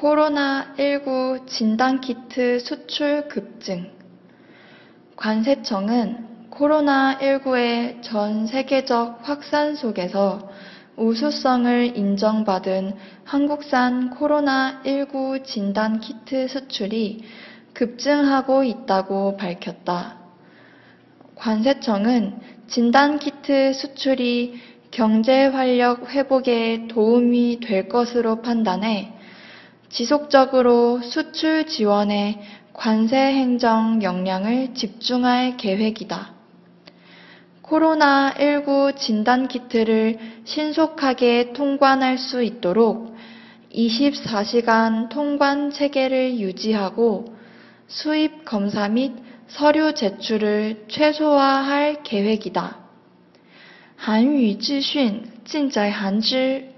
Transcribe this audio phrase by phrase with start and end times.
[0.00, 3.90] 코로나19 진단키트 수출 급증.
[5.16, 10.48] 관세청은 코로나19의 전 세계적 확산 속에서
[10.96, 12.94] 우수성을 인정받은
[13.24, 17.22] 한국산 코로나19 진단키트 수출이
[17.74, 20.16] 급증하고 있다고 밝혔다.
[21.34, 24.60] 관세청은 진단키트 수출이
[24.90, 29.19] 경제 활력 회복에 도움이 될 것으로 판단해
[29.89, 32.41] 지속적으로 수출 지원에
[32.73, 36.33] 관세 행정 역량을 집중할 계획이다.
[37.63, 43.15] 코로나19 진단키트를 신속하게 통관할 수 있도록
[43.73, 47.33] 24시간 통관 체계를 유지하고
[47.87, 49.13] 수입 검사 및
[49.47, 52.85] 서류 제출을 최소화할 계획이다.
[53.97, 56.68] 韩语资讯尽在韩知